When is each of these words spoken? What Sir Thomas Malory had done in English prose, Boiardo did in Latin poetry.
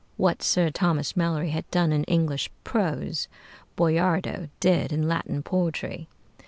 What 0.17 0.41
Sir 0.41 0.71
Thomas 0.71 1.15
Malory 1.15 1.51
had 1.51 1.69
done 1.69 1.91
in 1.91 2.05
English 2.05 2.49
prose, 2.63 3.27
Boiardo 3.75 4.49
did 4.59 4.91
in 4.91 5.07
Latin 5.07 5.43
poetry. 5.43 6.07